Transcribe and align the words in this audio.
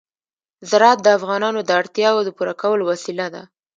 زراعت 0.69 0.99
د 1.03 1.07
افغانانو 1.17 1.59
د 1.63 1.69
اړتیاوو 1.81 2.25
د 2.25 2.29
پوره 2.37 2.53
کولو 2.61 2.83
وسیله 2.91 3.27
ده. 3.33 3.43